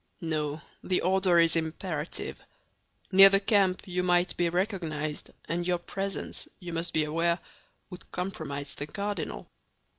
[0.19, 2.41] "No, the order is imperative.
[3.11, 7.37] Near the camp you might be recognized; and your presence, you must be aware,
[7.91, 9.47] would compromise the cardinal."